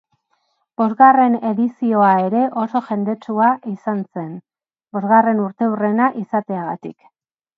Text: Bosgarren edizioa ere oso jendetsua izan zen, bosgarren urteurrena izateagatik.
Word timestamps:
Bosgarren 0.81 1.35
edizioa 1.49 2.07
ere 2.29 2.39
oso 2.61 2.81
jendetsua 2.87 3.51
izan 3.73 4.01
zen, 4.17 4.33
bosgarren 4.97 5.43
urteurrena 5.47 6.11
izateagatik. 6.25 6.99